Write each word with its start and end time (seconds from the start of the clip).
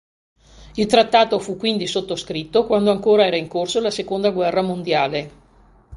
Il 0.73 0.87
trattato 0.87 1.37
fu 1.37 1.57
quindi 1.57 1.85
sottoscritto 1.85 2.65
quando 2.65 2.89
ancora 2.89 3.27
era 3.27 3.37
in 3.37 3.47
corso 3.47 3.79
la 3.79 3.91
seconda 3.91 4.31
guerra 4.31 4.63
mondiale. 4.63 5.31